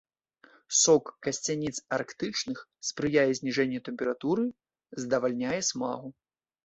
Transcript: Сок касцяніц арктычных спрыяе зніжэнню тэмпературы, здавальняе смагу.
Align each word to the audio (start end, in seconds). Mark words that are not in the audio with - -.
Сок 0.83 1.03
касцяніц 1.25 1.73
арктычных 1.99 2.57
спрыяе 2.89 3.31
зніжэнню 3.41 3.79
тэмпературы, 3.91 4.43
здавальняе 5.05 5.57
смагу. 5.69 6.09